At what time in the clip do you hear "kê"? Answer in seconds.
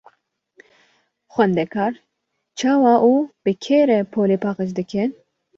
3.63-3.79